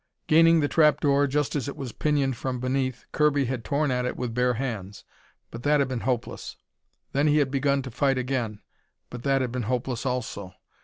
Gaining 0.25 0.61
the 0.61 0.67
trapdoor 0.67 1.27
just 1.27 1.55
as 1.55 1.67
it 1.67 1.77
was 1.77 1.91
pinioned 1.91 2.35
from 2.35 2.59
beneath, 2.59 3.05
Kirby 3.11 3.45
had 3.45 3.63
torn 3.63 3.91
at 3.91 4.03
it 4.03 4.17
with 4.17 4.33
bare 4.33 4.55
hands. 4.55 5.05
But 5.51 5.61
that 5.61 5.79
had 5.79 5.89
been 5.89 5.99
hopeless. 6.09 6.57
Then 7.11 7.27
he 7.27 7.37
had 7.37 7.51
begun 7.51 7.83
to 7.83 7.91
fight 7.91 8.17
again. 8.17 8.61
But 9.11 9.21
that 9.21 9.41
had 9.41 9.51
been 9.51 9.61
hopeless 9.69 10.03
also. 10.03 10.55